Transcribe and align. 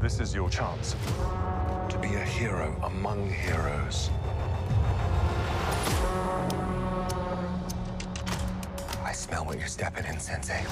This 0.00 0.20
is 0.20 0.32
your 0.32 0.48
chance. 0.48 0.94
To 1.88 1.98
be 1.98 2.14
a 2.14 2.24
hero 2.24 2.72
among 2.84 3.30
heroes. 3.30 4.10
I 9.04 9.10
smell 9.12 9.44
what 9.44 9.58
you're 9.58 9.66
stepping 9.66 10.06
in, 10.06 10.20
Sensei. 10.20 10.64